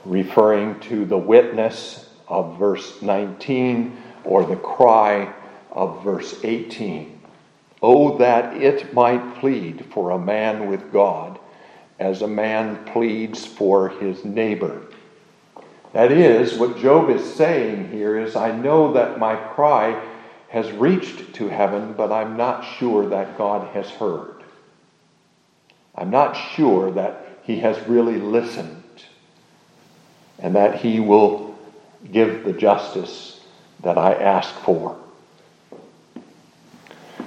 [0.05, 5.32] referring to the witness of verse 19 or the cry
[5.72, 7.20] of verse 18.
[7.82, 11.38] Oh, that it might plead for a man with God
[11.99, 14.82] as a man pleads for his neighbor.
[15.92, 19.99] That is, what Job is saying here is, I know that my cry
[20.49, 24.42] has reached to heaven, but I'm not sure that God has heard.
[25.94, 28.82] I'm not sure that he has really listened
[30.38, 31.57] and that he will
[32.12, 33.40] give the justice
[33.82, 34.99] that I ask for.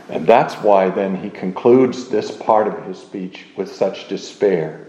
[0.10, 4.88] And that's why then he concludes this part of his speech with such despair.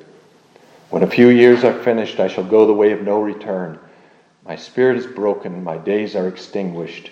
[0.89, 3.79] When a few years are finished, I shall go the way of no return.
[4.45, 7.11] My spirit is broken, my days are extinguished,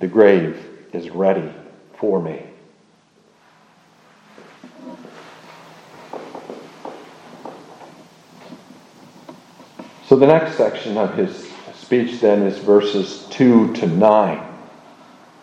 [0.00, 0.58] the grave
[0.92, 1.52] is ready
[1.96, 2.42] for me.
[10.06, 14.46] So the next section of his speech then is verses 2 to 9.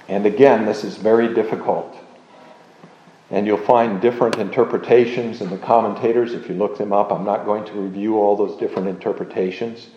[0.08, 1.97] And again, this is very difficult.
[3.30, 7.12] And you'll find different interpretations in the commentators if you look them up.
[7.12, 9.88] I'm not going to review all those different interpretations.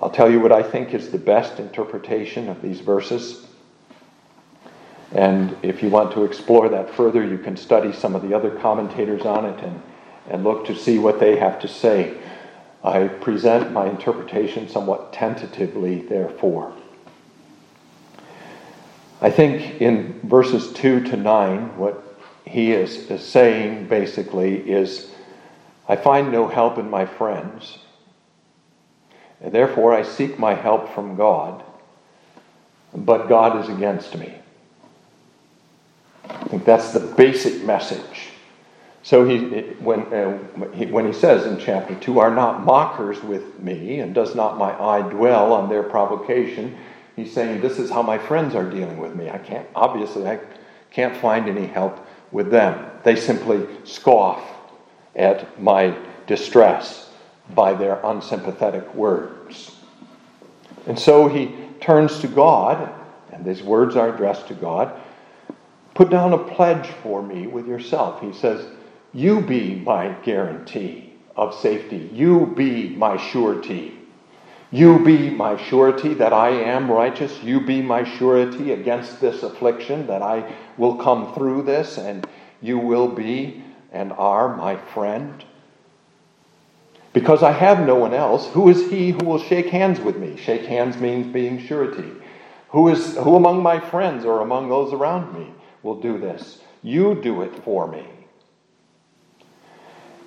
[0.00, 3.46] I'll tell you what I think is the best interpretation of these verses.
[5.12, 8.50] And if you want to explore that further, you can study some of the other
[8.50, 9.82] commentators on it and,
[10.28, 12.16] and look to see what they have to say.
[12.84, 16.72] I present my interpretation somewhat tentatively, therefore.
[19.20, 22.04] I think in verses 2 to 9, what
[22.44, 25.10] he is, is saying basically is
[25.88, 27.78] I find no help in my friends,
[29.40, 31.62] and therefore I seek my help from God,
[32.94, 34.34] but God is against me.
[36.24, 38.30] I think that's the basic message.
[39.02, 40.38] So he, when, uh,
[40.74, 44.58] he, when he says in chapter 2, are not mockers with me, and does not
[44.58, 46.76] my eye dwell on their provocation,
[47.18, 49.28] He's saying, This is how my friends are dealing with me.
[49.28, 50.38] I can't, obviously, I
[50.92, 52.88] can't find any help with them.
[53.02, 54.40] They simply scoff
[55.16, 57.07] at my distress
[57.54, 59.76] by their unsympathetic words.
[60.86, 62.92] And so he turns to God,
[63.32, 64.92] and these words are addressed to God.
[65.94, 68.20] Put down a pledge for me with yourself.
[68.20, 68.66] He says,
[69.12, 72.10] You be my guarantee of safety.
[72.12, 73.98] You be my surety
[74.70, 77.42] you be my surety that I am righteous.
[77.42, 82.26] You be my surety against this affliction, that I will come through this, and
[82.60, 85.42] you will be and are my friend.
[87.12, 90.36] Because I have no one else, who is he who will shake hands with me?
[90.36, 92.12] Shake hands means being surety.
[92.70, 95.50] Who, is, who among my friends or among those around me
[95.82, 96.60] will do this?
[96.82, 98.04] You do it for me.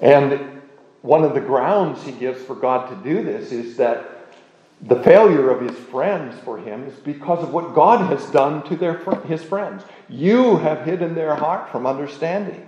[0.02, 0.62] And
[1.04, 4.34] one of the grounds he gives for God to do this is that
[4.82, 8.76] the failure of his friends for him is because of what God has done to
[8.76, 9.84] their, his friends.
[10.10, 12.68] You have hidden their heart from understanding.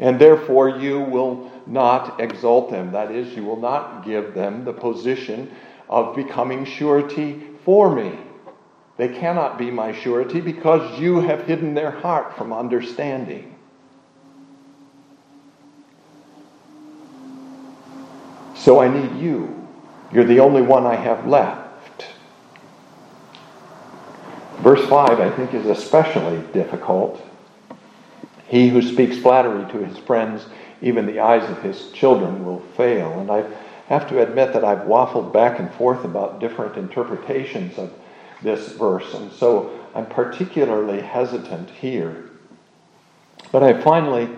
[0.00, 2.92] And therefore, you will not exalt them.
[2.92, 5.50] That is, you will not give them the position
[5.88, 8.18] of becoming surety for me.
[8.96, 13.54] They cannot be my surety because you have hidden their heart from understanding.
[18.54, 19.64] So I need you
[20.14, 22.06] you're the only one I have left.
[24.58, 27.20] Verse 5, I think, is especially difficult.
[28.46, 30.46] He who speaks flattery to his friends,
[30.84, 33.18] even the eyes of his children will fail.
[33.18, 33.44] And I
[33.88, 37.92] have to admit that I've waffled back and forth about different interpretations of
[38.42, 42.30] this verse, and so I'm particularly hesitant here.
[43.50, 44.28] But I finally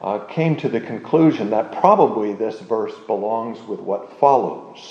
[0.00, 4.88] uh, came to the conclusion that probably this verse belongs with what follows.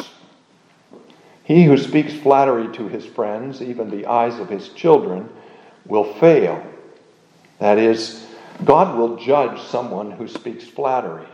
[1.43, 5.27] He who speaks flattery to his friends, even the eyes of his children,
[5.85, 6.63] will fail.
[7.57, 8.27] That is,
[8.65, 11.27] God will judge someone who speaks flattery.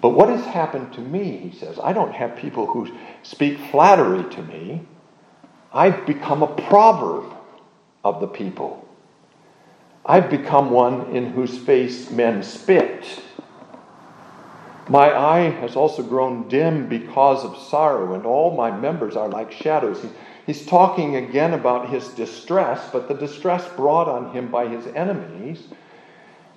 [0.00, 2.88] But what has happened to me, he says, I don't have people who
[3.22, 4.82] speak flattery to me.
[5.72, 7.32] I've become a proverb
[8.04, 8.86] of the people.
[10.04, 13.22] I've become one in whose face men spit.
[14.88, 19.50] My eye has also grown dim because of sorrow, and all my members are like
[19.50, 20.00] shadows.
[20.00, 20.08] He,
[20.46, 25.64] he's talking again about his distress, but the distress brought on him by his enemies.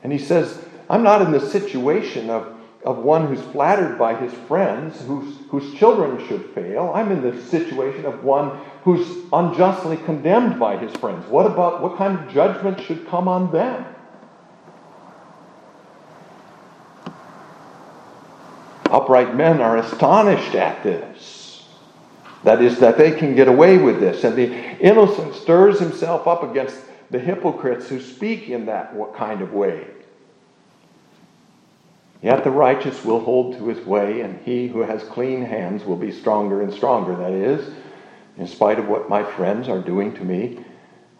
[0.04, 4.34] And he says, I'm not in the situation of, of one who's flattered by his
[4.48, 6.92] friends, whose, whose children should fail.
[6.96, 11.28] I'm in the situation of one who's unjustly condemned by his friends.
[11.28, 13.86] What about what kind of judgment should come on them?
[18.90, 21.68] Upright men are astonished at this.
[22.44, 24.24] That is, that they can get away with this.
[24.24, 26.76] And the innocent stirs himself up against
[27.10, 29.88] the hypocrites who speak in that kind of way.
[32.22, 35.96] Yet the righteous will hold to his way, and he who has clean hands will
[35.96, 37.16] be stronger and stronger.
[37.16, 37.74] That is,
[38.38, 40.64] in spite of what my friends are doing to me,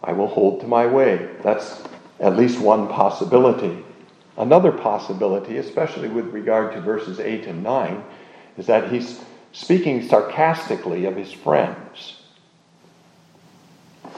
[0.04, 1.30] I will hold to my way.
[1.42, 1.82] That's
[2.20, 3.82] at least one possibility.
[4.36, 8.04] Another possibility, especially with regard to verses 8 and 9,
[8.58, 9.20] is that he's
[9.52, 12.19] speaking sarcastically of his friends.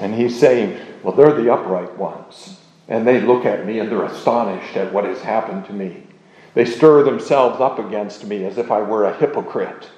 [0.01, 2.59] And he's saying, Well, they're the upright ones.
[2.89, 6.07] And they look at me and they're astonished at what has happened to me.
[6.55, 9.89] They stir themselves up against me as if I were a hypocrite.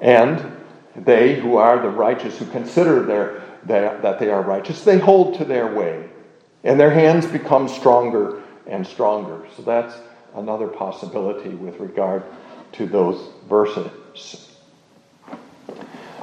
[0.00, 0.56] And
[0.96, 5.38] they who are the righteous, who consider their, their, that they are righteous, they hold
[5.38, 6.10] to their way.
[6.62, 9.46] And their hands become stronger and stronger.
[9.56, 9.94] So that's
[10.34, 12.22] another possibility with regard
[12.72, 14.50] to those verses.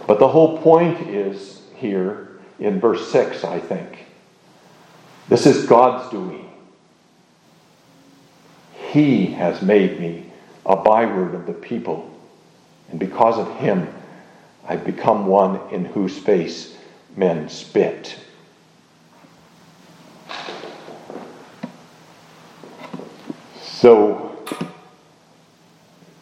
[0.07, 2.30] But the whole point is here
[2.61, 4.05] in verse 6, I think.
[5.27, 6.47] This is God's doing.
[8.91, 10.31] He has made me
[10.65, 12.07] a byword of the people,
[12.89, 13.91] and because of him,
[14.67, 16.77] I've become one in whose face
[17.15, 18.15] men spit.
[23.63, 24.45] So,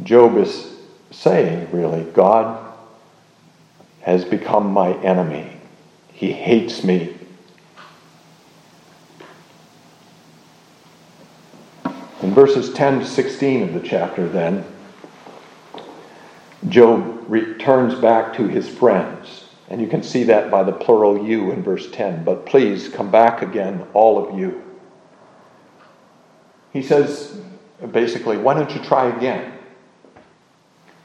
[0.04, 0.74] Job is
[1.12, 2.66] saying, really, God
[4.02, 5.59] has become my enemy.
[6.20, 7.16] He hates me.
[12.22, 14.66] In verses 10 to 16 of the chapter, then,
[16.68, 19.46] Job returns back to his friends.
[19.70, 22.26] And you can see that by the plural you in verse 10.
[22.26, 24.62] But please come back again, all of you.
[26.74, 27.40] He says,
[27.94, 29.54] basically, why don't you try again?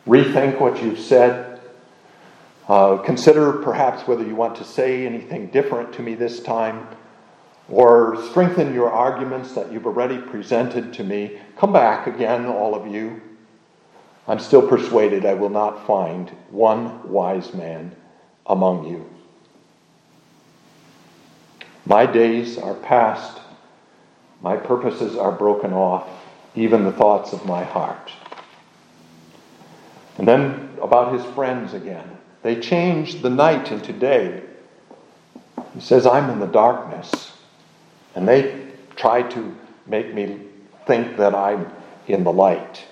[0.09, 1.44] Rethink what you've said.
[2.69, 6.87] Uh, consider perhaps whether you want to say anything different to me this time,
[7.69, 11.39] or strengthen your arguments that you've already presented to me.
[11.57, 13.21] Come back again, all of you.
[14.27, 17.95] I'm still persuaded I will not find one wise man
[18.47, 19.11] among you.
[21.87, 23.41] My days are past,
[24.41, 26.09] my purposes are broken off
[26.55, 28.13] even the thoughts of my heart.
[30.19, 32.14] And then about his friends again.
[32.45, 34.43] They changed the night into day.
[35.73, 37.33] He says, I'm in the darkness.
[38.15, 38.67] And they
[38.97, 40.41] try to make me
[40.87, 41.73] think that I'm
[42.07, 42.85] in the light,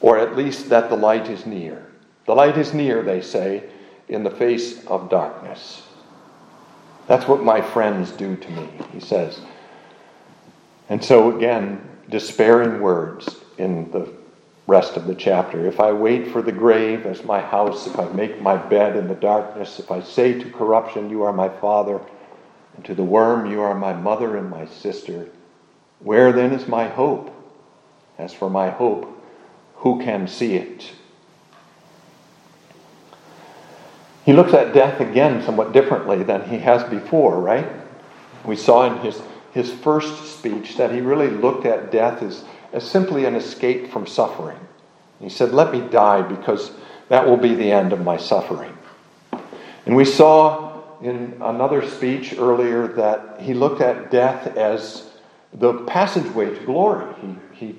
[0.00, 1.84] or at least that the light is near.
[2.26, 3.64] The light is near, they say,
[4.08, 5.82] in the face of darkness.
[7.08, 9.40] That's what my friends do to me, he says.
[10.88, 14.19] And so, again, despairing words in the
[14.70, 15.66] rest of the chapter.
[15.66, 19.08] If I wait for the grave as my house, if I make my bed in
[19.08, 22.00] the darkness, if I say to corruption, You are my father,
[22.76, 25.28] and to the worm, You are my mother and my sister,
[25.98, 27.34] where then is my hope?
[28.16, 29.12] As for my hope,
[29.76, 30.92] who can see it?
[34.24, 37.66] He looks at death again somewhat differently than he has before, right?
[38.44, 39.20] We saw in his
[39.52, 44.06] his first speech that he really looked at death as, as simply an escape from
[44.06, 44.58] suffering.
[45.20, 46.72] He said, Let me die because
[47.08, 48.76] that will be the end of my suffering.
[49.86, 55.10] And we saw in another speech earlier that he looked at death as
[55.52, 57.12] the passageway to glory.
[57.20, 57.76] He, he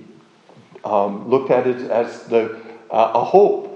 [0.83, 3.69] um, looked at it as the, uh, a hope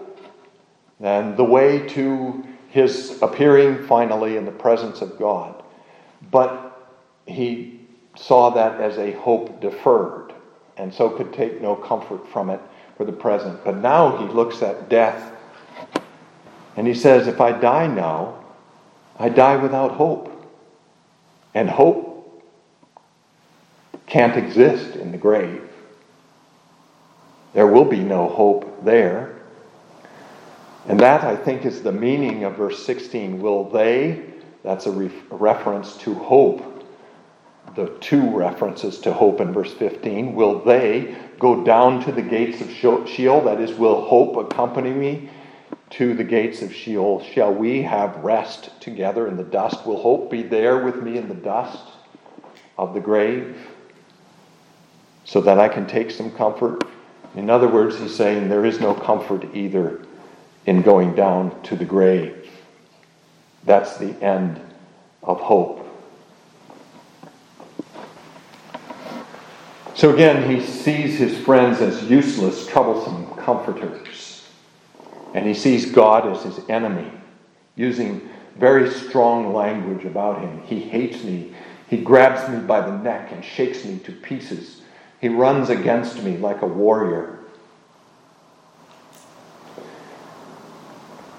[0.99, 5.63] and the way to his appearing finally in the presence of God.
[6.31, 6.93] But
[7.25, 7.79] he
[8.17, 10.24] saw that as a hope deferred,
[10.77, 12.59] and so could take no comfort from it
[12.97, 13.63] for the present.
[13.63, 15.31] But now he looks at death
[16.75, 18.43] and he says, If I die now,
[19.17, 20.31] I die without hope.
[21.53, 22.43] And hope
[24.07, 25.69] can't exist in the grave.
[27.53, 29.35] There will be no hope there.
[30.87, 33.41] And that, I think, is the meaning of verse 16.
[33.41, 34.25] Will they,
[34.63, 36.74] that's a, re- a reference to hope,
[37.75, 40.35] the two references to hope in verse 15.
[40.35, 43.41] Will they go down to the gates of Sheol?
[43.41, 45.29] That is, will hope accompany me
[45.91, 47.23] to the gates of Sheol?
[47.23, 49.85] Shall we have rest together in the dust?
[49.85, 51.83] Will hope be there with me in the dust
[52.77, 53.57] of the grave
[55.25, 56.83] so that I can take some comfort?
[57.35, 60.01] In other words, he's saying there is no comfort either
[60.65, 62.49] in going down to the grave.
[63.65, 64.61] That's the end
[65.21, 65.74] of hope.
[69.95, 74.45] So again, he sees his friends as useless, troublesome comforters.
[75.33, 77.09] And he sees God as his enemy,
[77.77, 80.61] using very strong language about him.
[80.63, 81.53] He hates me.
[81.89, 84.81] He grabs me by the neck and shakes me to pieces.
[85.21, 87.39] He runs against me like a warrior.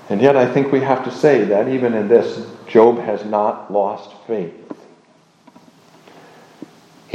[0.09, 3.71] And yet, I think we have to say that even in this, Job has not
[3.71, 4.55] lost faith.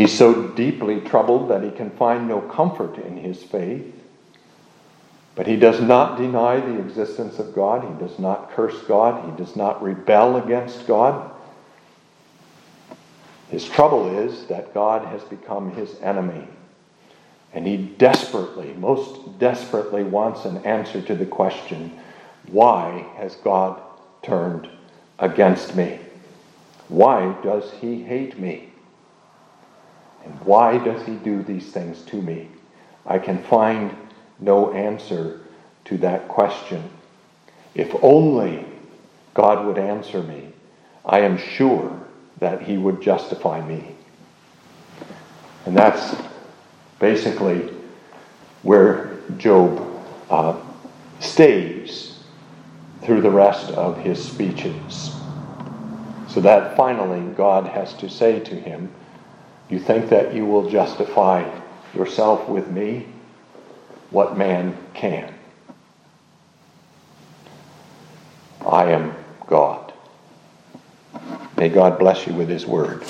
[0.01, 3.85] He's so deeply troubled that he can find no comfort in his faith.
[5.35, 7.83] But he does not deny the existence of God.
[7.83, 9.29] He does not curse God.
[9.29, 11.29] He does not rebel against God.
[13.51, 16.47] His trouble is that God has become his enemy.
[17.53, 21.95] And he desperately, most desperately, wants an answer to the question
[22.47, 23.79] why has God
[24.23, 24.67] turned
[25.19, 25.99] against me?
[26.87, 28.70] Why does he hate me?
[30.25, 32.49] And why does he do these things to me?
[33.05, 33.95] I can find
[34.39, 35.41] no answer
[35.85, 36.89] to that question.
[37.75, 38.65] If only
[39.33, 40.49] God would answer me,
[41.05, 41.99] I am sure
[42.39, 43.95] that he would justify me.
[45.65, 46.15] And that's
[46.99, 47.73] basically
[48.63, 50.59] where Job uh,
[51.19, 52.19] stays
[53.01, 55.15] through the rest of his speeches.
[56.29, 58.91] So that finally God has to say to him,
[59.71, 61.49] you think that you will justify
[61.95, 63.07] yourself with me?
[64.09, 65.33] What man can?
[68.65, 69.15] I am
[69.47, 69.93] God.
[71.57, 73.03] May God bless you with his word.